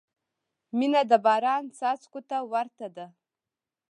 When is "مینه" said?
0.77-1.01